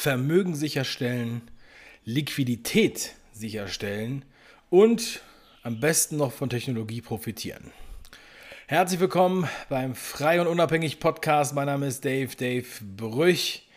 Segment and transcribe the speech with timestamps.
[0.00, 1.42] Vermögen sicherstellen,
[2.06, 4.24] Liquidität sicherstellen
[4.70, 5.20] und
[5.62, 7.70] am besten noch von Technologie profitieren.
[8.66, 11.54] Herzlich willkommen beim Frei und Unabhängig Podcast.
[11.54, 12.64] Mein Name ist Dave, Dave
[12.96, 13.68] Brüch.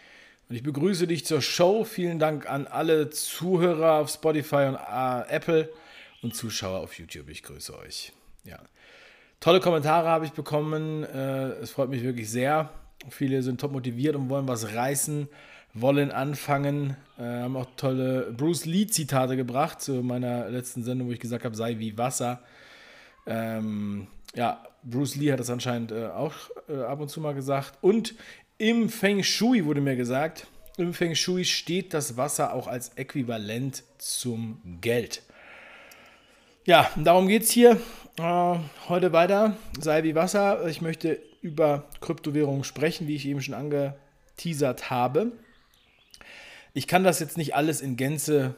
[0.48, 1.84] Und ich begrüße dich zur Show.
[1.84, 5.74] Vielen Dank an alle Zuhörer auf Spotify und uh, Apple
[6.22, 7.28] und Zuschauer auf YouTube.
[7.28, 8.14] Ich grüße euch.
[8.46, 8.62] Ja.
[9.42, 11.04] Tolle Kommentare habe ich bekommen.
[11.04, 12.70] Äh, es freut mich wirklich sehr.
[13.10, 15.28] Viele sind top motiviert und wollen was reißen,
[15.74, 16.98] wollen anfangen.
[17.18, 21.56] Äh, haben auch tolle Bruce Lee-Zitate gebracht zu meiner letzten Sendung, wo ich gesagt habe,
[21.56, 22.42] sei wie Wasser.
[23.26, 26.34] Ähm, ja, Bruce Lee hat das anscheinend äh, auch
[26.68, 27.78] äh, ab und zu mal gesagt.
[27.82, 28.16] Und
[28.58, 33.84] im Feng Shui wurde mir gesagt, im Feng Shui steht das Wasser auch als Äquivalent
[33.98, 35.22] zum Geld.
[36.66, 37.80] Ja, darum geht es hier
[38.18, 38.56] äh,
[38.90, 39.58] heute weiter.
[39.80, 40.68] Sei wie Wasser.
[40.68, 45.34] Ich möchte über Kryptowährungen sprechen, wie ich eben schon angeteasert habe.
[46.74, 48.56] Ich kann das jetzt nicht alles in Gänze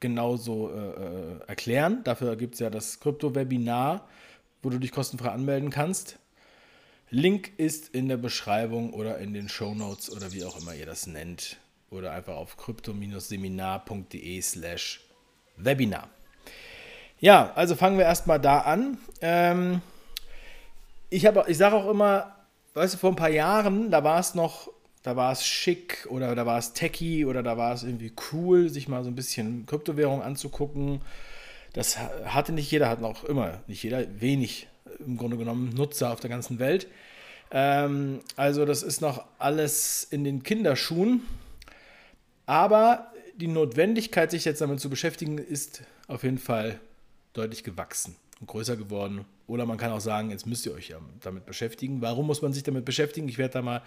[0.00, 2.02] genauso äh, äh erklären.
[2.04, 4.08] Dafür gibt es ja das Krypto-Webinar,
[4.62, 6.18] wo du dich kostenfrei anmelden kannst.
[7.10, 10.86] Link ist in der Beschreibung oder in den Show Notes oder wie auch immer ihr
[10.86, 11.58] das nennt.
[11.90, 15.00] Oder einfach auf krypto-seminar.de slash
[15.56, 16.08] Webinar.
[17.20, 18.98] Ja, also fangen wir erstmal da an.
[19.20, 19.80] Ähm,
[21.08, 22.34] ich, ich sage auch immer,
[22.74, 24.68] weißt du, vor ein paar Jahren, da war es noch,
[25.06, 28.68] da war es schick oder da war es techy oder da war es irgendwie cool,
[28.68, 31.00] sich mal so ein bisschen Kryptowährung anzugucken.
[31.74, 34.66] Das hatte nicht jeder, hat noch immer, nicht jeder, wenig
[34.98, 36.88] im Grunde genommen Nutzer auf der ganzen Welt.
[37.52, 41.20] Ähm, also das ist noch alles in den Kinderschuhen.
[42.46, 46.80] Aber die Notwendigkeit, sich jetzt damit zu beschäftigen, ist auf jeden Fall
[47.32, 49.24] deutlich gewachsen und größer geworden.
[49.46, 52.02] Oder man kann auch sagen, jetzt müsst ihr euch ja damit beschäftigen.
[52.02, 53.28] Warum muss man sich damit beschäftigen?
[53.28, 53.82] Ich werde da mal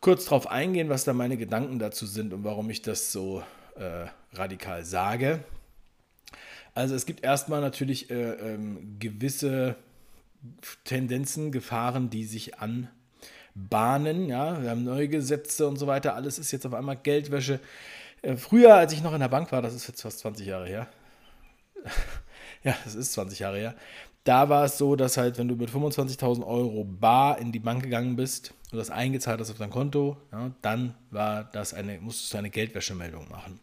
[0.00, 3.42] kurz drauf eingehen, was da meine Gedanken dazu sind und warum ich das so
[3.76, 5.40] äh, radikal sage.
[6.74, 9.76] Also es gibt erstmal natürlich äh, ähm, gewisse
[10.84, 14.28] Tendenzen, Gefahren, die sich anbahnen.
[14.28, 16.14] Ja, wir haben neue Gesetze und so weiter.
[16.14, 17.60] Alles ist jetzt auf einmal Geldwäsche.
[18.22, 20.66] Äh, früher, als ich noch in der Bank war, das ist jetzt fast 20 Jahre
[20.66, 20.88] her,
[22.62, 23.74] ja, das ist 20 Jahre her.
[24.26, 27.84] Da war es so, dass halt, wenn du mit 25.000 Euro bar in die Bank
[27.84, 32.34] gegangen bist und das eingezahlt hast auf dein Konto, ja, dann war das eine, musstest
[32.34, 33.60] du eine Geldwäschemeldung machen.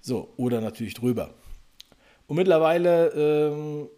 [0.00, 1.34] So, oder natürlich drüber.
[2.28, 3.88] Und mittlerweile, ähm,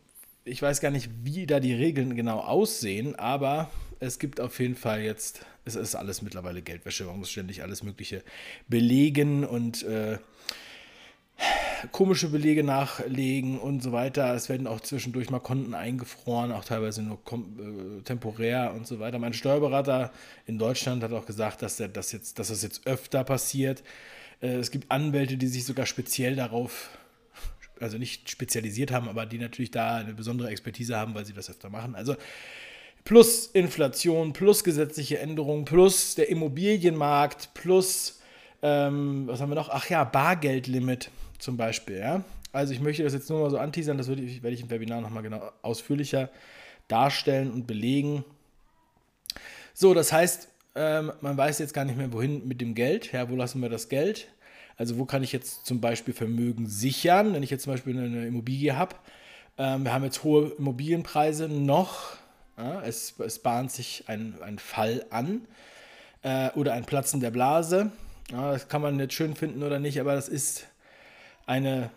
[0.47, 3.71] ich weiß gar nicht, wie da die Regeln genau aussehen, aber
[4.01, 7.83] es gibt auf jeden Fall jetzt, es ist alles mittlerweile Geldwäsche, man muss ständig alles
[7.83, 8.23] Mögliche
[8.67, 10.17] belegen und äh,
[11.93, 14.35] komische Belege nachlegen und so weiter.
[14.35, 19.19] Es werden auch zwischendurch mal Konten eingefroren, auch teilweise nur äh, temporär und so weiter.
[19.19, 20.13] Mein Steuerberater
[20.47, 23.83] in Deutschland hat auch gesagt, dass, der, das, jetzt, dass das jetzt öfter passiert.
[24.41, 26.91] Äh, es gibt Anwälte, die sich sogar speziell darauf,
[27.81, 31.51] also nicht spezialisiert haben, aber die natürlich da eine besondere Expertise haben, weil sie das
[31.51, 31.95] öfter machen.
[31.95, 32.17] Also
[33.05, 38.21] plus Inflation, plus gesetzliche Änderungen, plus der Immobilienmarkt, plus,
[38.67, 39.69] ähm, was haben wir noch?
[39.69, 41.99] Ach ja, Bargeldlimit zum Beispiel.
[41.99, 42.25] Ja?
[42.53, 44.71] Also ich möchte das jetzt nur mal so anteasern, das werde ich, werde ich im
[44.71, 46.31] Webinar nochmal genau ausführlicher
[46.89, 48.25] darstellen und belegen.
[49.73, 53.13] So, das heißt, ähm, man weiß jetzt gar nicht mehr, wohin mit dem Geld.
[53.13, 54.29] Ja, wo lassen wir das Geld?
[54.77, 58.27] Also wo kann ich jetzt zum Beispiel Vermögen sichern, wenn ich jetzt zum Beispiel eine
[58.27, 58.97] Immobilie habe.
[59.59, 62.17] Ähm, wir haben jetzt hohe Immobilienpreise noch.
[62.59, 65.43] Ja, es, es bahnt sich ein, ein Fall an
[66.23, 67.93] äh, oder ein Platzen der Blase.
[68.31, 70.67] Ja, das kann man jetzt schön finden oder nicht, aber das ist
[71.47, 71.91] eine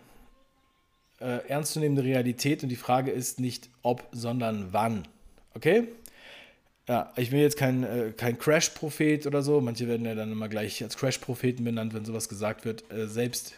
[1.19, 5.07] äh, ernstzunehmende Realität und die Frage ist nicht ob, sondern wann.
[5.55, 5.87] Okay?
[6.87, 9.61] Ja, ich bin jetzt kein, äh, kein Crash-Prophet oder so.
[9.61, 12.91] Manche werden ja dann immer gleich als Crash-Propheten benannt, wenn sowas gesagt wird.
[12.91, 13.53] Äh, selbst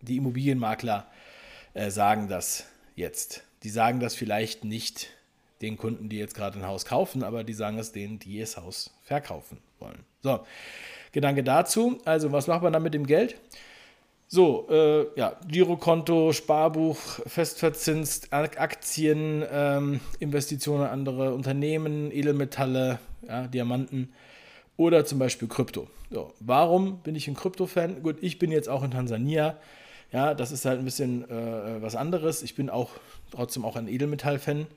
[0.00, 1.06] die Immobilienmakler
[1.74, 3.42] äh, sagen das jetzt.
[3.62, 5.08] Die sagen das vielleicht nicht
[5.60, 8.56] den Kunden, die jetzt gerade ein Haus kaufen, aber die sagen es denen, die das
[8.56, 10.04] Haus verkaufen wollen.
[10.22, 10.46] So,
[11.18, 11.98] Gedanke dazu.
[12.04, 13.34] Also, was macht man dann mit dem Geld?
[14.28, 24.12] So, äh, ja, Girokonto, Sparbuch, festverzinst, Aktien, ähm, Investitionen in andere Unternehmen, Edelmetalle, ja, Diamanten
[24.76, 25.88] oder zum Beispiel Krypto.
[26.08, 28.04] So, warum bin ich ein Krypto-Fan?
[28.04, 29.56] Gut, ich bin jetzt auch in Tansania.
[30.12, 32.42] Ja, das ist halt ein bisschen äh, was anderes.
[32.42, 32.90] Ich bin auch
[33.32, 34.68] trotzdem auch ein Edelmetall-Fan.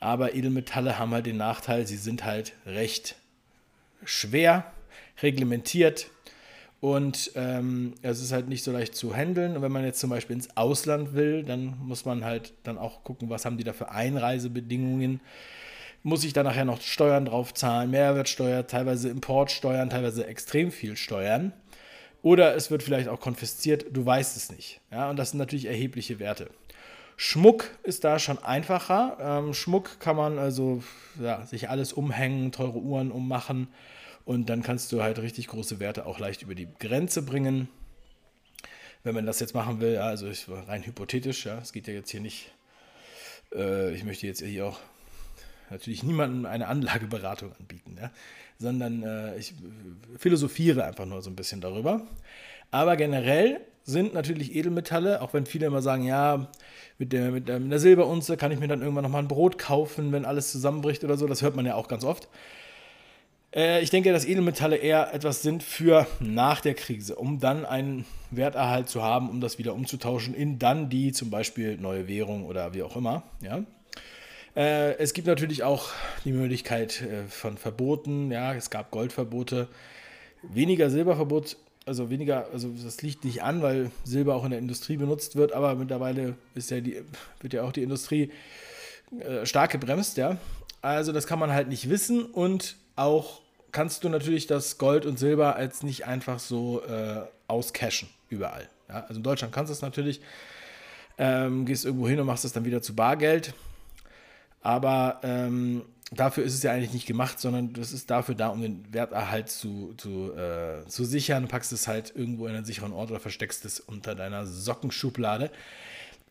[0.00, 3.16] Aber Edelmetalle haben halt den Nachteil, sie sind halt recht
[4.04, 4.70] schwer,
[5.22, 6.10] reglementiert
[6.80, 9.56] und ähm, es ist halt nicht so leicht zu handeln.
[9.56, 13.02] Und wenn man jetzt zum Beispiel ins Ausland will, dann muss man halt dann auch
[13.02, 15.20] gucken, was haben die da für Einreisebedingungen.
[16.04, 21.52] Muss ich da nachher noch Steuern drauf zahlen, Mehrwertsteuer, teilweise Importsteuern, teilweise extrem viel Steuern.
[22.22, 24.80] Oder es wird vielleicht auch konfisziert, du weißt es nicht.
[24.92, 26.50] Ja, und das sind natürlich erhebliche Werte.
[27.16, 29.18] Schmuck ist da schon einfacher.
[29.20, 30.84] Ähm, Schmuck kann man also
[31.20, 33.66] ja, sich alles umhängen, teure Uhren ummachen
[34.28, 37.66] und dann kannst du halt richtig große Werte auch leicht über die Grenze bringen.
[39.02, 42.10] Wenn man das jetzt machen will, also ich, rein hypothetisch, ja, es geht ja jetzt
[42.10, 42.52] hier nicht,
[43.54, 44.80] äh, ich möchte jetzt hier auch
[45.70, 48.10] natürlich niemandem eine Anlageberatung anbieten, ja,
[48.58, 49.54] sondern äh, ich
[50.18, 52.06] philosophiere einfach nur so ein bisschen darüber.
[52.70, 56.48] Aber generell sind natürlich Edelmetalle, auch wenn viele immer sagen, ja,
[56.98, 59.56] mit der, mit der, mit der Silberunze kann ich mir dann irgendwann nochmal ein Brot
[59.56, 61.26] kaufen, wenn alles zusammenbricht oder so.
[61.26, 62.28] Das hört man ja auch ganz oft.
[63.54, 68.04] Äh, ich denke, dass Edelmetalle eher etwas sind für nach der Krise, um dann einen
[68.30, 72.74] Werterhalt zu haben, um das wieder umzutauschen in dann die zum Beispiel neue Währung oder
[72.74, 73.22] wie auch immer.
[73.40, 73.64] Ja?
[74.54, 75.90] Äh, es gibt natürlich auch
[76.24, 78.30] die Möglichkeit äh, von Verboten.
[78.30, 79.68] Ja, es gab Goldverbote,
[80.42, 81.56] weniger Silberverbot
[81.86, 85.54] also weniger, also das liegt nicht an, weil Silber auch in der Industrie benutzt wird,
[85.54, 87.02] aber mittlerweile ist ja die,
[87.40, 88.30] wird ja auch die Industrie
[89.44, 90.36] stark gebremst, ja.
[90.82, 93.40] Also das kann man halt nicht wissen und auch
[93.72, 98.68] kannst du natürlich das Gold und Silber als nicht einfach so äh, auscashen überall.
[98.88, 99.02] Ja?
[99.02, 100.20] Also in Deutschland kannst du es natürlich,
[101.18, 103.54] ähm, gehst irgendwo hin und machst es dann wieder zu Bargeld,
[104.62, 108.62] aber ähm, dafür ist es ja eigentlich nicht gemacht, sondern das ist dafür da, um
[108.62, 111.42] den Werterhalt zu, zu, äh, zu sichern.
[111.42, 115.50] Du packst es halt irgendwo in einen sicheren Ort oder versteckst es unter deiner Sockenschublade.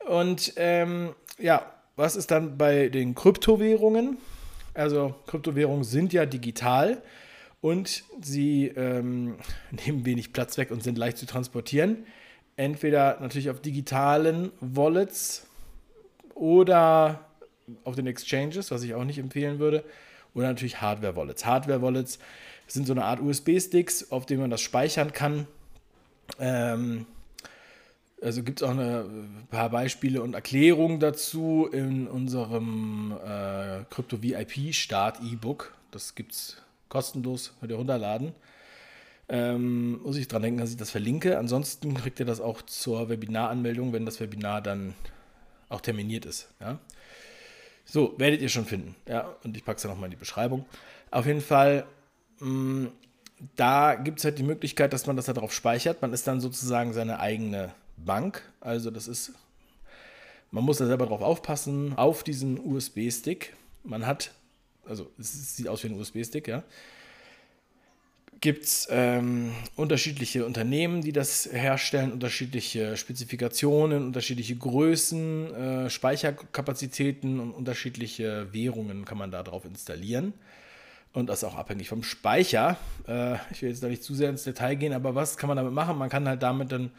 [0.08, 4.18] Und ähm, ja, was ist dann bei den Kryptowährungen?
[4.78, 7.02] Also Kryptowährungen sind ja digital
[7.62, 9.38] und sie ähm,
[9.86, 12.06] nehmen wenig Platz weg und sind leicht zu transportieren.
[12.58, 15.48] Entweder natürlich auf digitalen Wallets
[16.36, 17.26] oder
[17.84, 19.84] auf den Exchanges, was ich auch nicht empfehlen würde.
[20.36, 21.46] Oder natürlich Hardware-Wallets.
[21.46, 22.20] Hardware-Wallets
[22.68, 25.48] sind so eine Art USB-Sticks, auf denen man das speichern kann.
[26.40, 27.08] Ähm,
[28.22, 34.74] also gibt es auch ein paar Beispiele und Erklärungen dazu in unserem äh, Crypto VIP
[34.74, 35.74] Start E-Book.
[35.92, 36.58] Das gibt es
[36.90, 38.34] kostenlos, könnt ihr runterladen.
[39.30, 41.38] Ähm, muss ich dran denken, dass ich das verlinke.
[41.38, 44.94] Ansonsten kriegt ihr das auch zur Webinaranmeldung, wenn das Webinar dann
[45.70, 46.50] auch terminiert ist.
[46.60, 46.80] Ja?
[47.86, 48.96] So, werdet ihr schon finden.
[49.08, 50.66] Ja, und ich packe es ja nochmal in die Beschreibung.
[51.12, 51.86] Auf jeden Fall,
[52.40, 52.92] mh, mm,
[53.56, 56.02] da gibt es halt die Möglichkeit, dass man das darauf speichert.
[56.02, 57.74] Man ist dann sozusagen seine eigene
[58.08, 58.42] Bank.
[58.60, 59.34] Also das ist,
[60.50, 63.54] man muss da selber drauf aufpassen, auf diesen USB-Stick.
[63.84, 64.32] Man hat,
[64.88, 66.64] also es sieht aus wie ein USB-Stick, ja
[68.42, 77.52] gibt es ähm, unterschiedliche Unternehmen, die das herstellen, unterschiedliche Spezifikationen, unterschiedliche Größen, äh, Speicherkapazitäten und
[77.52, 80.34] unterschiedliche Währungen kann man da drauf installieren.
[81.14, 82.78] Und das ist auch abhängig vom Speicher.
[83.08, 85.58] Äh, ich will jetzt da nicht zu sehr ins Detail gehen, aber was kann man
[85.58, 85.98] damit machen?
[85.98, 86.92] Man kann halt damit dann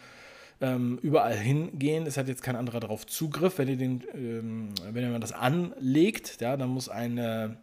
[0.61, 2.07] ähm, überall hingehen.
[2.07, 3.59] Es hat jetzt kein anderer darauf Zugriff.
[3.59, 7.59] Wenn ihr, den, ähm, wenn ihr das anlegt, ja, dann muss eine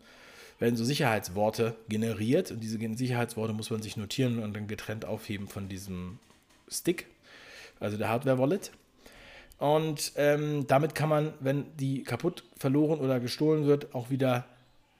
[0.59, 5.47] werden so Sicherheitsworte generiert und diese Sicherheitsworte muss man sich notieren und dann getrennt aufheben
[5.47, 6.19] von diesem
[6.69, 7.07] Stick,
[7.80, 8.71] also der Hardware-Wallet.
[9.57, 14.45] Und ähm, damit kann man, wenn die kaputt, verloren oder gestohlen wird, auch wieder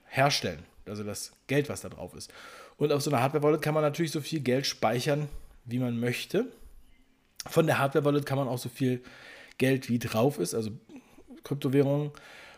[0.07, 0.63] herstellen.
[0.86, 2.31] Also das Geld, was da drauf ist.
[2.77, 5.27] Und auf so einer Hardware-Wallet kann man natürlich so viel Geld speichern,
[5.65, 6.48] wie man möchte.
[7.48, 9.02] Von der Hardware-Wallet kann man auch so viel
[9.58, 10.72] Geld, wie drauf ist, also
[11.44, 12.12] Kryptowährungen,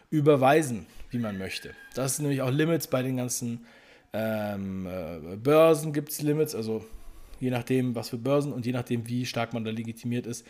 [0.09, 1.73] überweisen wie man möchte.
[1.93, 3.65] Das sind nämlich auch Limits bei den ganzen
[4.13, 6.83] ähm, äh, Börsen gibt es Limits, also
[7.39, 10.45] je nachdem, was für Börsen und je nachdem, wie stark man da legitimiert ist.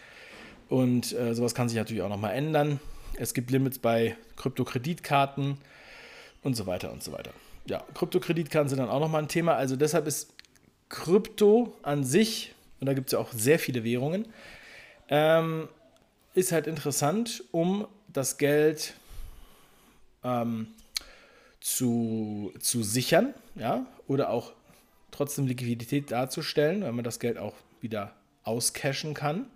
[0.69, 2.79] Und äh, sowas kann sich natürlich auch nochmal ändern.
[3.17, 5.57] Es gibt Limits bei Kryptokreditkarten
[6.43, 7.31] und so weiter und so weiter.
[7.65, 9.55] Ja, Kryptokreditkarten sind dann auch nochmal ein Thema.
[9.55, 10.33] Also deshalb ist
[10.89, 14.27] Krypto an sich, und da gibt es ja auch sehr viele Währungen,
[15.09, 15.69] ähm,
[16.33, 18.93] ist halt interessant, um das Geld
[20.23, 20.67] ähm,
[21.59, 24.53] zu, zu sichern, ja, oder auch
[25.11, 29.47] trotzdem Liquidität darzustellen, weil man das Geld auch wieder auscashen kann.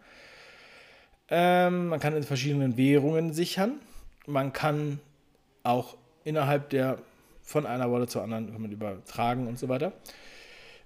[1.30, 3.80] Ähm, man kann in verschiedenen Währungen sichern.
[4.25, 5.00] Man kann
[5.63, 6.98] auch innerhalb der
[7.42, 9.94] von einer Wallet zur anderen übertragen und so weiter.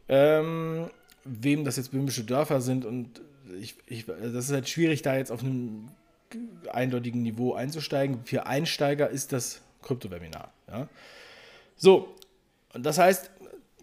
[0.07, 0.89] Ähm,
[1.25, 3.21] wem das jetzt böhmische Dörfer sind und
[3.59, 5.89] ich, ich, das ist halt schwierig, da jetzt auf einem
[6.71, 8.23] eindeutigen Niveau einzusteigen.
[8.25, 10.51] Für Einsteiger ist das Krypto-Webinar.
[10.67, 10.87] Ja?
[11.75, 12.15] So,
[12.73, 13.31] und das heißt,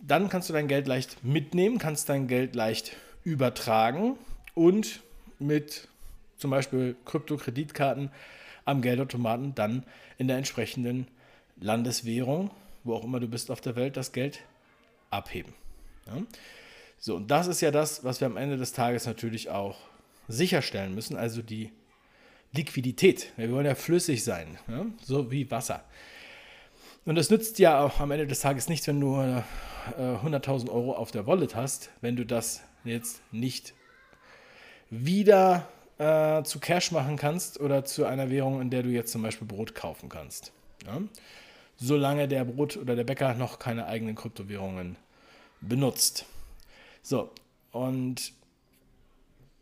[0.00, 4.18] dann kannst du dein Geld leicht mitnehmen, kannst dein Geld leicht übertragen
[4.54, 5.00] und
[5.38, 5.88] mit
[6.36, 8.10] zum Beispiel Krypto-Kreditkarten
[8.64, 9.84] am Geldautomaten dann
[10.18, 11.06] in der entsprechenden
[11.60, 12.50] Landeswährung,
[12.84, 14.40] wo auch immer du bist auf der Welt, das Geld
[15.10, 15.52] abheben.
[16.06, 16.22] Ja?
[17.04, 19.76] So, und das ist ja das, was wir am Ende des Tages natürlich auch
[20.28, 21.72] sicherstellen müssen, also die
[22.52, 23.32] Liquidität.
[23.36, 24.86] Wir wollen ja flüssig sein, ja?
[25.02, 25.82] so wie Wasser.
[27.04, 29.42] Und das nützt ja auch am Ende des Tages nichts, wenn du äh,
[29.98, 33.74] 100.000 Euro auf der Wallet hast, wenn du das jetzt nicht
[34.88, 35.66] wieder
[35.98, 39.48] äh, zu Cash machen kannst oder zu einer Währung, in der du jetzt zum Beispiel
[39.48, 40.52] Brot kaufen kannst.
[40.86, 41.00] Ja?
[41.78, 44.94] Solange der Brot oder der Bäcker noch keine eigenen Kryptowährungen
[45.60, 46.26] benutzt.
[47.02, 47.30] So,
[47.72, 48.32] und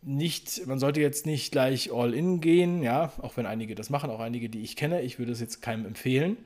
[0.03, 4.11] nicht, man sollte jetzt nicht gleich all in gehen, ja, auch wenn einige das machen,
[4.11, 5.03] auch einige, die ich kenne.
[5.03, 6.37] Ich würde es jetzt keinem empfehlen.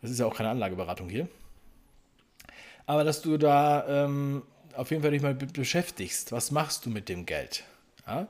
[0.00, 1.28] Das ist ja auch keine Anlageberatung hier.
[2.86, 4.42] Aber dass du da ähm,
[4.76, 6.32] auf jeden Fall dich mal beschäftigst.
[6.32, 7.64] Was machst du mit dem Geld?
[8.06, 8.28] Ja?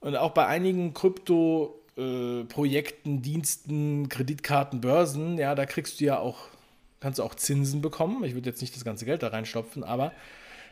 [0.00, 6.38] Und auch bei einigen Krypto-Projekten, äh, Diensten, Kreditkarten, Börsen, ja, da kriegst du ja auch,
[7.00, 8.24] kannst du auch Zinsen bekommen.
[8.24, 10.12] Ich würde jetzt nicht das ganze Geld da reinstopfen, aber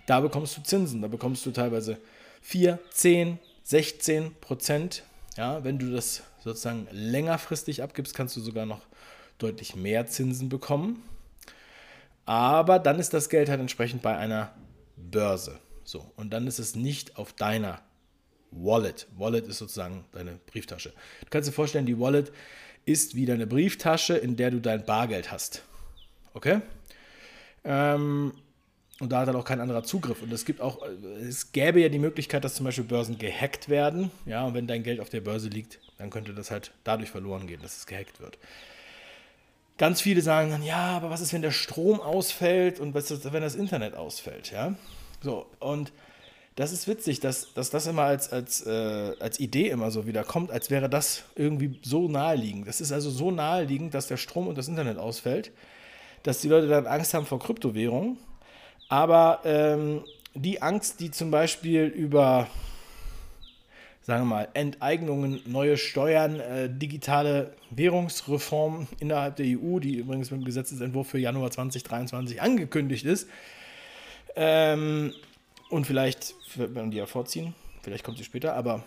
[0.06, 1.02] da bekommst du Zinsen.
[1.02, 1.98] Da bekommst du teilweise
[2.42, 5.04] 4, 10, 16 Prozent.
[5.36, 8.82] Ja, wenn du das sozusagen längerfristig abgibst, kannst du sogar noch
[9.38, 11.02] deutlich mehr Zinsen bekommen.
[12.24, 14.52] Aber dann ist das Geld halt entsprechend bei einer
[14.96, 15.58] Börse.
[15.84, 17.80] So, und dann ist es nicht auf deiner
[18.50, 19.06] Wallet.
[19.16, 20.90] Wallet ist sozusagen deine Brieftasche.
[21.20, 22.32] Du kannst dir vorstellen, die Wallet
[22.84, 25.62] ist wie deine Brieftasche, in der du dein Bargeld hast.
[26.34, 26.60] Okay?
[27.64, 28.32] Ähm,
[29.00, 30.22] und da hat dann auch kein anderer Zugriff.
[30.22, 30.80] Und es gibt auch,
[31.20, 34.10] es gäbe ja die Möglichkeit, dass zum Beispiel Börsen gehackt werden.
[34.26, 37.46] Ja, und wenn dein Geld auf der Börse liegt, dann könnte das halt dadurch verloren
[37.46, 38.38] gehen, dass es gehackt wird.
[39.78, 43.32] Ganz viele sagen dann, ja, aber was ist, wenn der Strom ausfällt und was ist,
[43.32, 44.74] wenn das Internet ausfällt, ja?
[45.22, 45.92] So, und
[46.56, 50.22] das ist witzig, dass, dass das immer als, als, äh, als Idee immer so wieder
[50.22, 52.68] kommt, als wäre das irgendwie so naheliegend.
[52.68, 55.50] Das ist also so naheliegend, dass der Strom und das Internet ausfällt,
[56.22, 58.18] dass die Leute dann Angst haben vor Kryptowährungen.
[58.92, 62.46] Aber ähm, die Angst, die zum Beispiel über
[64.02, 70.42] sagen wir mal, Enteignungen, neue Steuern, äh, digitale Währungsreform innerhalb der EU, die übrigens mit
[70.42, 73.30] dem Gesetzesentwurf für Januar 2023 angekündigt ist.
[74.36, 75.14] Ähm,
[75.70, 78.82] und vielleicht wird man die ja vorziehen, vielleicht kommt sie später, aber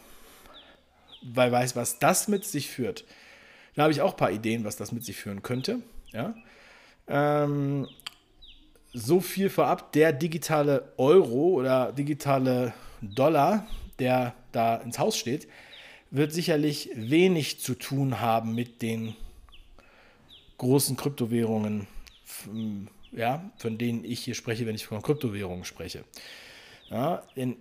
[1.24, 3.06] weil weiß, was das mit sich führt.
[3.74, 5.80] Da habe ich auch ein paar Ideen, was das mit sich führen könnte.
[6.12, 6.36] Ja?
[7.08, 7.88] Ähm,
[8.96, 13.68] so viel vorab, der digitale Euro oder digitale Dollar,
[14.00, 15.48] der da ins Haus steht,
[16.12, 19.16] wird sicherlich wenig zu tun haben mit den
[20.58, 21.88] großen Kryptowährungen,
[23.12, 26.06] ja, von denen ich hier spreche, wenn ich von Kryptowährungen spreche.
[26.90, 27.58] Ja, denn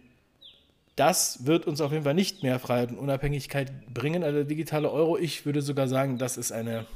[0.94, 4.88] das wird uns auf jeden Fall nicht mehr Freiheit und Unabhängigkeit bringen, also der digitale
[4.92, 5.18] Euro.
[5.18, 6.86] Ich würde sogar sagen, das ist eine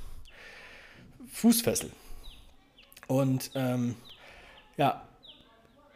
[1.32, 1.90] Fußfessel.
[3.08, 3.96] Und ähm,
[4.78, 5.02] ja,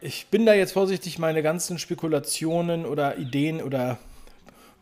[0.01, 3.99] ich bin da jetzt vorsichtig, meine ganzen Spekulationen oder Ideen oder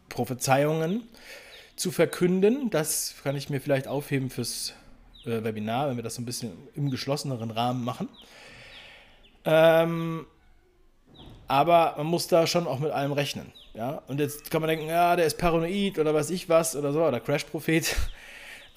[0.09, 1.07] Prophezeiungen
[1.77, 2.71] zu verkünden.
[2.71, 4.73] Das kann ich mir vielleicht aufheben fürs
[5.27, 8.09] äh, Webinar, wenn wir das so ein bisschen im geschlosseneren Rahmen machen.
[9.45, 10.27] Ähm,
[11.47, 13.53] aber man muss da schon auch mit allem rechnen.
[13.75, 14.03] Ja?
[14.09, 17.05] Und jetzt kann man denken, ja, der ist paranoid oder weiß ich was oder so,
[17.05, 17.95] oder Crash-Prophet.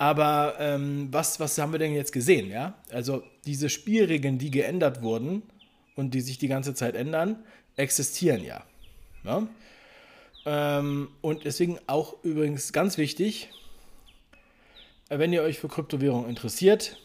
[0.04, 2.50] Aber ähm, was, was haben wir denn jetzt gesehen?
[2.50, 2.74] Ja?
[2.92, 5.44] Also diese Spielregeln, die geändert wurden,
[5.96, 7.44] und die sich die ganze Zeit ändern,
[7.76, 8.64] existieren ja.
[9.24, 9.48] ja?
[10.46, 13.50] Ähm, und deswegen auch übrigens ganz wichtig,
[15.08, 16.98] wenn ihr euch für Kryptowährungen interessiert,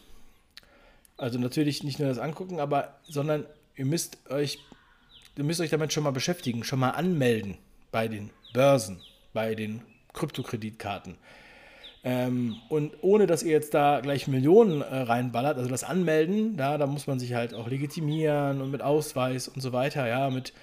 [1.17, 4.59] also natürlich nicht nur das angucken, aber sondern ihr müsst euch,
[5.37, 7.57] ihr müsst euch damit schon mal beschäftigen, schon mal anmelden
[7.91, 9.01] bei den Börsen,
[9.31, 11.17] bei den Kryptokreditkarten.
[12.03, 16.77] Ähm, und ohne dass ihr jetzt da gleich Millionen äh, reinballert, also das Anmelden, da,
[16.77, 20.53] da muss man sich halt auch legitimieren und mit Ausweis und so weiter, ja, mit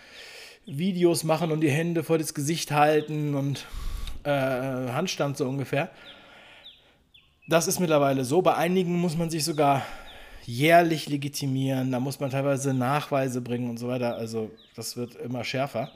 [0.65, 3.67] Videos machen und die Hände vor das Gesicht halten und
[4.25, 5.91] äh, Handstand so ungefähr.
[7.49, 8.43] Das ist mittlerweile so.
[8.43, 9.83] Bei einigen muss man sich sogar
[10.45, 14.17] jährlich legitimieren, da muss man teilweise Nachweise bringen und so weiter.
[14.17, 15.91] Also das wird immer schärfer.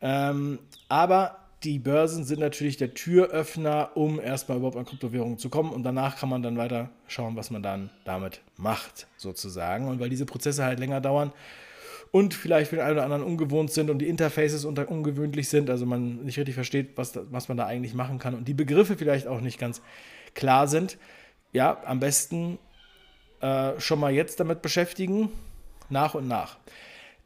[0.00, 0.58] Ähm,
[0.88, 5.82] aber die Börsen sind natürlich der Türöffner, um erstmal überhaupt an Kryptowährungen zu kommen und
[5.82, 9.88] danach kann man dann weiter schauen, was man dann damit macht, sozusagen.
[9.88, 11.32] Und weil diese Prozesse halt länger dauern
[12.12, 15.86] und vielleicht für den einen oder anderen ungewohnt sind und die Interfaces ungewöhnlich sind, also
[15.86, 19.26] man nicht richtig versteht, was, was man da eigentlich machen kann und die Begriffe vielleicht
[19.26, 19.82] auch nicht ganz
[20.34, 20.98] klar sind,
[21.52, 22.58] ja, am besten
[23.40, 25.30] äh, schon mal jetzt damit beschäftigen,
[25.90, 26.58] nach und nach.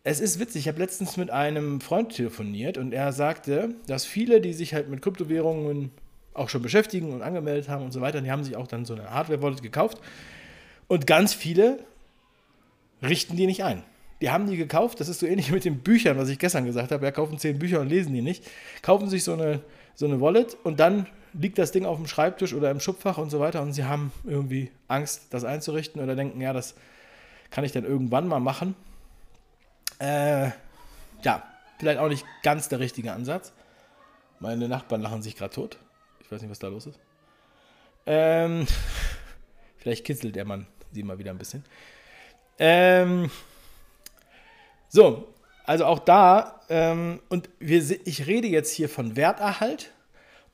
[0.02, 4.40] Es ist witzig, ich habe letztens mit einem Freund telefoniert und er sagte, dass viele,
[4.40, 5.90] die sich halt mit Kryptowährungen
[6.33, 8.95] auch schon beschäftigen und angemeldet haben und so weiter, die haben sich auch dann so
[8.95, 9.99] eine Hardware-Wallet gekauft
[10.88, 11.80] und ganz viele
[13.02, 13.83] richten die nicht ein.
[14.23, 16.92] die haben die gekauft, das ist so ähnlich mit den Büchern, was ich gestern gesagt
[16.92, 18.45] habe, ja, kaufen zehn Bücher und lesen die nicht,
[18.80, 19.61] kaufen sich so eine,
[19.95, 23.28] so eine Wallet und dann liegt das Ding auf dem Schreibtisch oder im Schubfach und
[23.28, 26.75] so weiter und sie haben irgendwie Angst, das einzurichten oder denken, ja, das
[27.50, 28.75] kann ich dann irgendwann mal machen.
[30.00, 30.50] Äh,
[31.23, 31.42] ja,
[31.78, 33.52] vielleicht auch nicht ganz der richtige Ansatz.
[34.40, 35.78] Meine Nachbarn lachen sich gerade tot.
[36.21, 36.99] Ich weiß nicht, was da los ist.
[38.07, 38.66] Ähm,
[39.78, 41.64] vielleicht kitzelt der Mann sie mal wieder ein bisschen.
[42.59, 43.30] Ähm,
[44.88, 45.33] so,
[45.64, 49.92] also auch da, ähm, und wir, ich rede jetzt hier von Werterhalt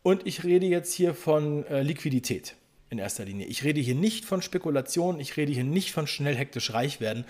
[0.03, 2.55] und ich rede jetzt hier von äh, Liquidität
[2.91, 3.47] in erster Linie.
[3.47, 7.25] Ich rede hier nicht von Spekulation, ich rede hier nicht von schnell hektisch reich werden,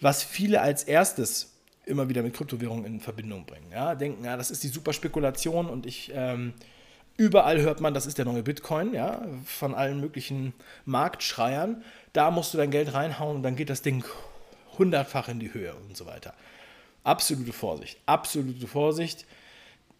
[0.00, 1.52] was viele als erstes
[1.84, 3.70] immer wieder mit Kryptowährungen in Verbindung bringen.
[3.70, 6.52] Ja, denken, ja, das ist die super Spekulation und ich ähm,
[7.16, 10.52] überall hört man, das ist der neue Bitcoin, ja, von allen möglichen
[10.84, 11.82] Marktschreiern.
[12.12, 14.04] Da musst du dein Geld reinhauen und dann geht das Ding
[14.78, 16.34] hundertfach in die Höhe und so weiter.
[17.04, 19.24] Absolute Vorsicht, absolute Vorsicht.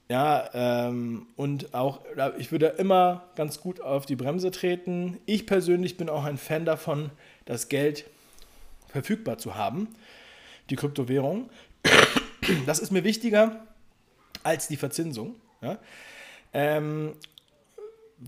[0.09, 2.01] Ja, ähm, und auch,
[2.39, 5.19] ich würde immer ganz gut auf die Bremse treten.
[5.27, 7.11] Ich persönlich bin auch ein Fan davon,
[7.45, 8.05] das Geld
[8.89, 9.89] verfügbar zu haben,
[10.71, 11.51] die Kryptowährung.
[12.67, 13.67] Das ist mir wichtiger
[14.43, 15.35] als die Verzinsung.
[15.61, 15.79] Ja?
[16.53, 17.15] Ähm,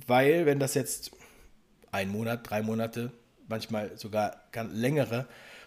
[0.06, 1.12] weil, wenn das jetzt
[1.92, 3.12] ein Monat, drei Monate,
[3.46, 5.26] manchmal sogar ganz längere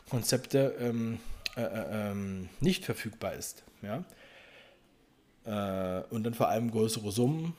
[0.10, 1.20] Konzepte ähm,
[1.56, 4.04] äh, äh, ähm, nicht verfügbar ist, ja,
[5.46, 7.56] äh, und dann vor allem größere Summen,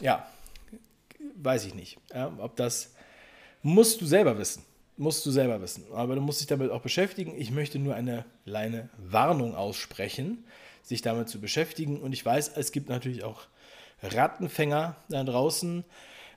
[0.00, 0.26] ja,
[1.36, 2.94] weiß ich nicht, ja, ob das
[3.62, 4.64] musst du selber wissen
[4.96, 5.84] musst du selber wissen.
[5.92, 7.34] Aber du musst dich damit auch beschäftigen.
[7.36, 10.44] Ich möchte nur eine kleine Warnung aussprechen,
[10.82, 12.00] sich damit zu beschäftigen.
[12.00, 13.42] Und ich weiß, es gibt natürlich auch
[14.02, 15.84] Rattenfänger da draußen.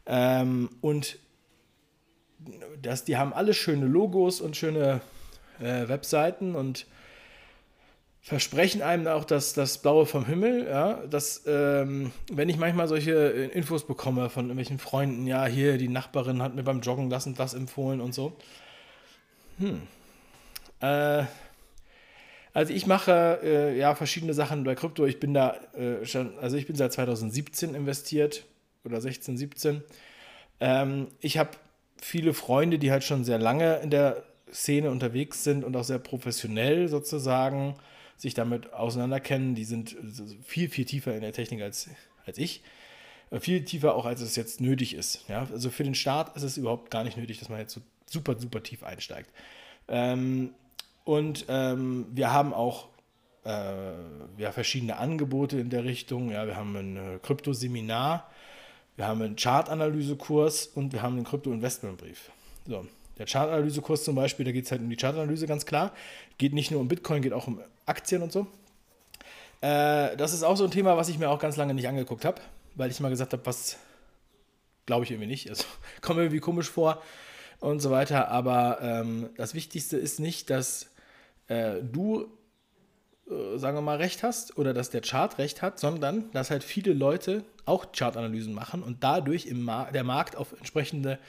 [0.06, 1.20] Ähm, und
[2.82, 5.02] das, die haben alle schöne Logos und schöne
[5.60, 6.86] äh, Webseiten und
[8.22, 13.12] versprechen einem auch das, das Blaue vom Himmel, ja, dass, ähm, wenn ich manchmal solche
[13.12, 17.39] Infos bekomme von irgendwelchen Freunden, ja, hier, die Nachbarin hat mir beim Joggen das und
[17.39, 18.36] das empfohlen und so.
[19.60, 19.82] Hm.
[20.82, 21.24] Äh,
[22.54, 25.06] also ich mache äh, ja verschiedene Sachen bei Krypto.
[25.06, 28.46] Ich bin da äh, schon, also ich bin seit 2017 investiert
[28.84, 29.84] oder 16, 17.
[30.60, 31.52] Ähm, ich habe
[32.02, 36.00] viele Freunde, die halt schon sehr lange in der Szene unterwegs sind und auch sehr
[36.00, 37.76] professionell sozusagen
[38.17, 39.56] sich damit auseinanderkennen.
[39.56, 39.95] Die sind
[40.43, 41.89] viel, viel tiefer in der Technik als,
[42.25, 42.63] als ich.
[43.30, 45.27] Äh, viel tiefer auch, als es jetzt nötig ist.
[45.27, 45.47] Ja?
[45.51, 48.39] Also für den Start ist es überhaupt gar nicht nötig, dass man jetzt so super,
[48.39, 49.32] super tief einsteigt.
[49.88, 50.51] Ähm,
[51.03, 52.89] und ähm, wir haben auch
[53.45, 53.93] äh,
[54.38, 56.32] ja, verschiedene Angebote in der Richtung.
[56.32, 58.30] Ja, wir haben ein äh, Kryptoseminar,
[58.97, 62.32] wir haben einen Chartanalysekurs und wir haben einen Krypto-Investmentbrief.
[62.65, 62.86] So,
[63.17, 65.93] der Chartanalysekurs zum Beispiel, da geht es halt um die Chartanalyse ganz klar.
[66.38, 68.47] Geht nicht nur um Bitcoin, geht auch um Aktien und so.
[69.62, 72.25] Äh, das ist auch so ein Thema, was ich mir auch ganz lange nicht angeguckt
[72.25, 72.41] habe,
[72.75, 73.77] weil ich mal gesagt habe, was
[74.86, 75.49] glaube ich irgendwie nicht.
[75.49, 75.65] Also
[76.01, 77.01] kommt mir irgendwie komisch vor
[77.60, 78.30] und so weiter.
[78.30, 80.91] Aber ähm, das Wichtigste ist nicht, dass
[81.47, 82.27] äh, du,
[83.30, 86.63] äh, sagen wir mal, recht hast oder dass der Chart recht hat, sondern dass halt
[86.63, 91.19] viele Leute auch Chartanalysen machen und dadurch im Mar der Markt auf entsprechende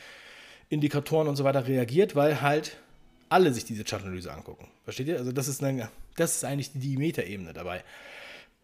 [0.69, 2.77] Indikatoren und so weiter reagiert, weil halt
[3.29, 4.69] alle sich diese Chartanalyse angucken.
[4.85, 5.19] Versteht ihr?
[5.19, 7.85] Also das ist, eine, das ist eigentlich die Metaebene dabei.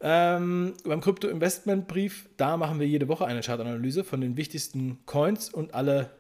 [0.01, 5.75] Ähm, beim Krypto-Investment-Brief, da machen wir jede Woche eine Chartanalyse von den wichtigsten Coins und
[5.75, 6.11] alle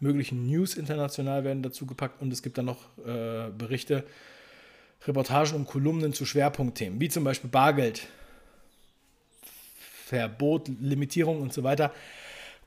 [0.00, 4.04] möglichen News international werden dazu gepackt und es gibt dann noch äh, Berichte,
[5.06, 8.06] Reportagen und Kolumnen zu Schwerpunktthemen, wie zum Beispiel Bargeld,
[10.06, 11.92] Verbot, Limitierung und so weiter.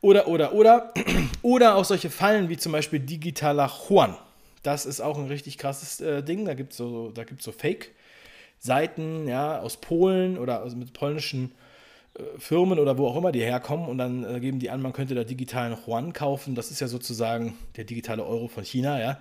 [0.01, 0.93] Oder, oder, oder.
[1.43, 4.15] Oder auch solche Fallen wie zum Beispiel digitaler Juan.
[4.61, 6.45] Das ist auch ein richtig krasses äh, Ding.
[6.45, 11.51] Da gibt es so, so Fake-Seiten ja, aus Polen oder also mit polnischen
[12.13, 14.93] äh, Firmen oder wo auch immer die herkommen und dann äh, geben die an, man
[14.93, 16.53] könnte da digitalen Yuan kaufen.
[16.53, 19.19] Das ist ja sozusagen der digitale Euro von China, ja.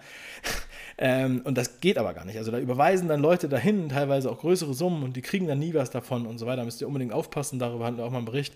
[0.98, 2.36] ähm, und das geht aber gar nicht.
[2.36, 5.72] Also da überweisen dann Leute dahin, teilweise auch größere Summen und die kriegen dann nie
[5.72, 6.58] was davon und so weiter.
[6.58, 8.54] Da müsst ihr unbedingt aufpassen, darüber hatten wir auch mal einen Bericht.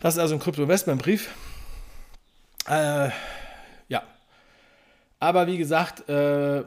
[0.00, 1.30] Das ist also ein Krypto-Investment-Brief.
[2.66, 3.10] Äh,
[3.88, 4.02] ja.
[5.18, 6.64] Aber wie gesagt, äh,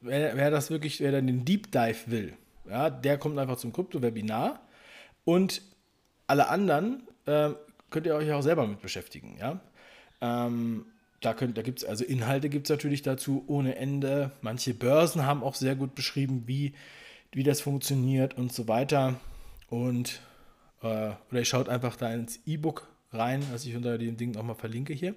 [0.00, 2.32] wer, wer, das wirklich, wer dann den Deep Dive will,
[2.68, 4.60] ja, der kommt einfach zum Krypto-Webinar
[5.24, 5.60] und
[6.26, 7.50] alle anderen äh,
[7.90, 9.60] könnt ihr euch auch selber mit beschäftigen, ja.
[10.22, 10.86] Ähm,
[11.20, 14.30] da, da gibt es also Inhalte gibt es natürlich dazu ohne Ende.
[14.40, 16.74] Manche Börsen haben auch sehr gut beschrieben, wie,
[17.32, 19.16] wie das funktioniert und so weiter.
[19.68, 20.20] Und
[20.86, 24.92] oder ihr schaut einfach da ins E-Book rein, was ich unter dem Ding nochmal verlinke
[24.92, 25.14] hier.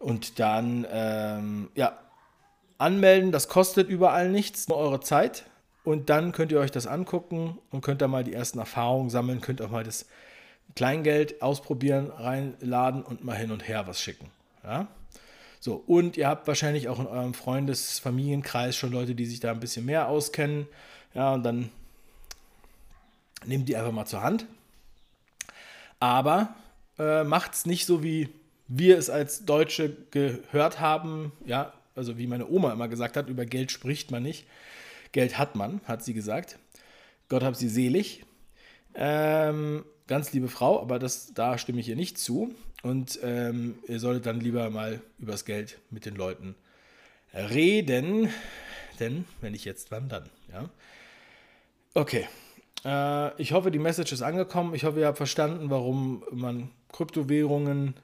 [0.00, 1.98] Und dann, ähm, ja,
[2.78, 5.44] Anmelden, das kostet überall nichts, nur eure Zeit.
[5.84, 9.40] Und dann könnt ihr euch das angucken und könnt da mal die ersten Erfahrungen sammeln,
[9.40, 10.06] könnt auch mal das
[10.74, 14.30] Kleingeld ausprobieren, reinladen und mal hin und her was schicken.
[14.64, 14.88] Ja?
[15.60, 19.52] So, und ihr habt wahrscheinlich auch in eurem Freundes-, Familienkreis schon Leute, die sich da
[19.52, 20.66] ein bisschen mehr auskennen.
[21.14, 21.70] Ja, und dann
[23.44, 24.46] nehmt die einfach mal zur Hand.
[26.00, 26.54] Aber
[26.98, 28.28] äh, macht es nicht so, wie
[28.68, 31.32] wir es als Deutsche gehört haben.
[31.44, 34.46] Ja, also wie meine Oma immer gesagt hat, über Geld spricht man nicht.
[35.12, 36.58] Geld hat man, hat sie gesagt.
[37.28, 38.24] Gott hab sie selig.
[38.94, 42.54] Ähm, ganz liebe Frau, aber das, da stimme ich ihr nicht zu.
[42.82, 46.56] Und ähm, ihr solltet dann lieber mal übers Geld mit den Leuten
[47.32, 48.28] reden.
[48.98, 50.28] Denn, wenn ich jetzt, wann dann?
[50.52, 50.68] Ja.
[51.94, 52.26] Okay.
[52.84, 54.74] Äh, ich hoffe, die Message ist angekommen.
[54.74, 57.94] Ich hoffe, ihr habt verstanden, warum man Kryptowährungen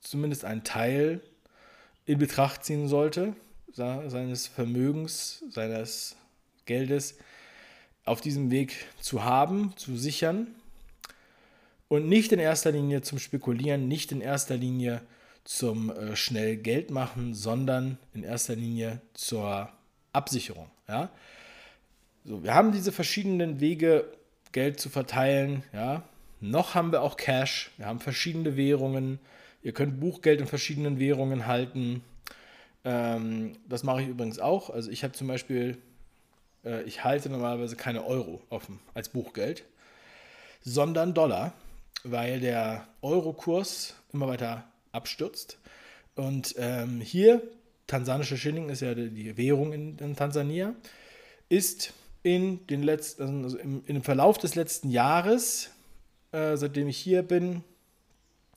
[0.00, 1.20] zumindest einen Teil
[2.06, 3.34] in Betracht ziehen sollte,
[3.72, 6.16] seines Vermögens, seines
[6.66, 7.16] Geldes
[8.04, 10.48] auf diesem Weg zu haben, zu sichern
[11.88, 15.02] und nicht in erster Linie zum Spekulieren, nicht in erster Linie
[15.44, 19.68] zum äh, schnell Geld machen, sondern in erster Linie zur
[20.12, 20.68] Absicherung.
[20.88, 21.10] Ja?
[22.24, 24.04] So, wir haben diese verschiedenen Wege,
[24.52, 25.64] Geld zu verteilen.
[25.72, 26.04] Ja?
[26.40, 29.18] Noch haben wir auch Cash, wir haben verschiedene Währungen.
[29.62, 32.02] Ihr könnt Buchgeld in verschiedenen Währungen halten.
[32.84, 34.70] Ähm, das mache ich übrigens auch.
[34.70, 35.78] Also ich habe zum Beispiel
[36.64, 39.64] äh, ich halte normalerweise keine Euro offen als Buchgeld,
[40.62, 41.52] sondern Dollar,
[42.04, 45.58] weil der Eurokurs immer weiter abstürzt.
[46.14, 47.42] Und ähm, hier,
[47.86, 50.74] tansanische Schilling ist ja die Währung in, in Tansania,
[51.48, 55.70] ist in, den letzten, also im, im Verlauf des letzten Jahres,
[56.32, 57.64] äh, seitdem ich hier bin,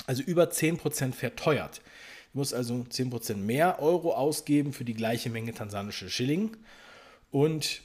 [0.07, 1.81] also über 10% verteuert.
[2.29, 6.55] Ich muss also 10% mehr Euro ausgeben für die gleiche Menge tansanische Schilling.
[7.31, 7.81] Und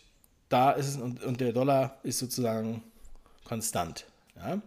[0.49, 2.83] da ist es, und, und der Dollar ist sozusagen
[3.45, 4.07] konstant.
[4.37, 4.61] Ja?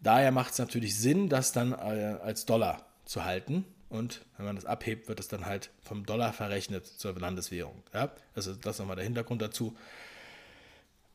[0.00, 3.64] Daher macht es natürlich Sinn, das dann äh, als Dollar zu halten.
[3.88, 7.82] Und wenn man das abhebt, wird es dann halt vom Dollar verrechnet zur Landeswährung.
[7.92, 8.10] Ja?
[8.34, 9.76] Also das ist nochmal der Hintergrund dazu.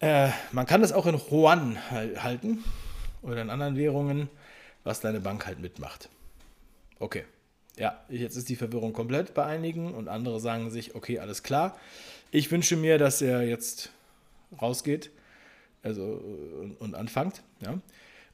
[0.01, 2.63] Äh, man kann das auch in Yuan halten
[3.21, 4.29] oder in anderen Währungen,
[4.83, 6.09] was deine Bank halt mitmacht.
[6.99, 7.23] Okay.
[7.77, 11.77] Ja, jetzt ist die Verwirrung komplett bei einigen und andere sagen sich, okay, alles klar.
[12.31, 13.91] Ich wünsche mir, dass er jetzt
[14.61, 15.11] rausgeht
[15.83, 17.43] also, und, und anfangt.
[17.61, 17.79] Ja?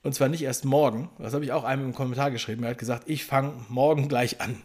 [0.04, 1.10] Und zwar nicht erst morgen.
[1.20, 2.64] Das habe ich auch einem im Kommentar geschrieben.
[2.64, 4.62] Er hat gesagt, ich fange morgen gleich an.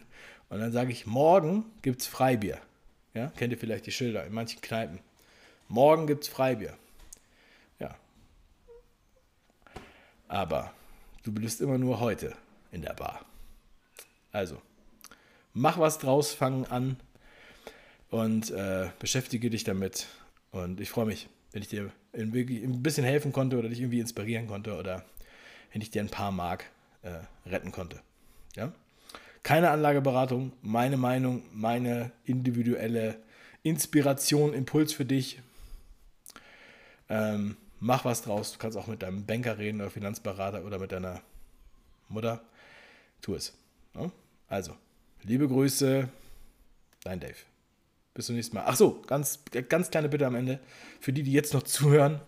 [0.49, 2.59] Und dann sage ich, morgen gibt es Freibier.
[3.13, 3.27] Ja?
[3.37, 4.99] Kennt ihr vielleicht die Schilder in manchen Kneipen.
[5.67, 6.77] Morgen gibt es Freibier.
[7.79, 7.95] Ja.
[10.27, 10.73] Aber
[11.23, 12.35] du bist immer nur heute
[12.71, 13.25] in der Bar.
[14.31, 14.61] Also,
[15.53, 16.97] mach was draus, fang an
[18.09, 20.07] und äh, beschäftige dich damit.
[20.51, 24.47] Und ich freue mich wenn ich dir ein bisschen helfen konnte oder dich irgendwie inspirieren
[24.47, 25.05] konnte oder
[25.71, 26.65] wenn ich dir ein paar Mark
[27.03, 28.01] äh, retten konnte.
[28.55, 28.73] Ja?
[29.43, 33.17] Keine Anlageberatung, meine Meinung, meine individuelle
[33.61, 35.41] Inspiration, Impuls für dich.
[37.07, 38.53] Ähm, mach was draus.
[38.53, 41.21] Du kannst auch mit deinem Banker reden oder Finanzberater oder mit deiner
[42.07, 42.41] Mutter.
[43.21, 43.53] Tu es.
[43.93, 44.09] Ja?
[44.47, 44.75] Also,
[45.23, 46.07] liebe Grüße,
[47.03, 47.35] dein Dave.
[48.13, 48.63] Bis zum nächsten Mal.
[48.65, 50.59] Ach so, ganz, ganz kleine Bitte am Ende.
[51.01, 52.21] Für die, die jetzt noch zuhören.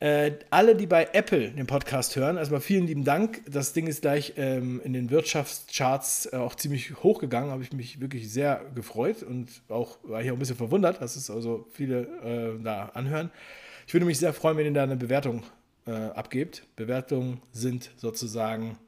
[0.00, 3.40] Äh, alle, die bei Apple den Podcast hören, erstmal vielen lieben Dank.
[3.48, 7.50] Das Ding ist gleich ähm, in den Wirtschaftscharts äh, auch ziemlich hochgegangen.
[7.50, 11.16] Habe ich mich wirklich sehr gefreut und auch war ich auch ein bisschen verwundert, dass
[11.16, 12.02] es also viele
[12.58, 13.30] äh, da anhören.
[13.86, 15.44] Ich würde mich sehr freuen, wenn ihr da eine Bewertung
[15.86, 16.66] äh, abgebt.
[16.74, 18.78] Bewertungen sind sozusagen,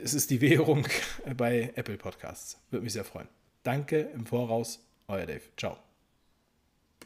[0.00, 0.86] es ist die Währung
[1.36, 2.58] bei Apple Podcasts.
[2.70, 3.28] Würde mich sehr freuen.
[3.64, 5.42] Danke im Voraus, euer Dave.
[5.56, 5.87] Ciao.